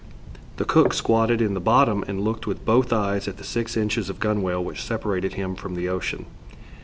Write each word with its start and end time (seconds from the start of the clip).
The 0.57 0.65
cook 0.65 0.95
squatted 0.95 1.43
in 1.43 1.53
the 1.53 1.59
bottom 1.59 2.03
and 2.07 2.21
looked 2.21 2.47
with 2.47 2.65
both 2.65 2.91
eyes 2.91 3.27
at 3.27 3.37
the 3.37 3.43
six 3.43 3.77
inches 3.77 4.09
of 4.09 4.19
gunwale 4.19 4.63
which 4.63 4.81
separated 4.81 5.35
him 5.35 5.53
from 5.53 5.75
the 5.75 5.89
ocean. 5.89 6.25